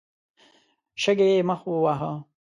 شګې 1.01 1.27
يې 1.33 1.39
مخ 1.49 1.61
وواهه. 1.67 2.11